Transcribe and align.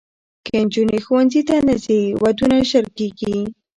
که 0.45 0.55
نجونې 0.65 0.97
ښوونځي 1.05 1.41
ته 1.49 1.55
نه 1.67 1.75
ځي، 1.83 2.01
ودونه 2.21 2.57
ژر 2.69 2.85
کېږي. 2.97 3.37